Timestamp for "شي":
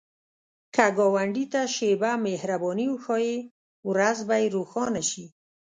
5.09-5.25